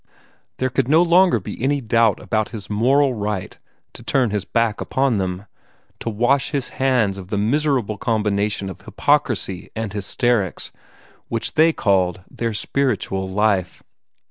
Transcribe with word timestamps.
There 0.57 0.71
could 0.71 0.87
no 0.87 1.03
longer 1.03 1.39
be 1.39 1.61
any 1.63 1.79
doubt 1.79 2.19
about 2.19 2.49
his 2.49 2.71
moral 2.71 3.13
right 3.13 3.55
to 3.93 4.01
turn 4.01 4.31
his 4.31 4.45
back 4.45 4.81
upon 4.81 5.17
them, 5.19 5.45
to 5.99 6.09
wash 6.09 6.49
his 6.49 6.69
hands 6.69 7.19
of 7.19 7.27
the 7.27 7.37
miserable 7.37 7.99
combination 7.99 8.67
of 8.67 8.81
hypocrisy 8.81 9.69
and 9.75 9.93
hysterics 9.93 10.71
which 11.27 11.53
they 11.53 11.71
called 11.71 12.21
their 12.31 12.55
spiritual 12.55 13.29
life. 13.29 13.83